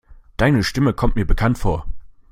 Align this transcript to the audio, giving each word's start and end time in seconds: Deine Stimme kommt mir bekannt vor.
Deine 0.35 0.63
Stimme 0.63 0.93
kommt 0.93 1.15
mir 1.15 1.27
bekannt 1.27 1.59
vor. 1.59 1.85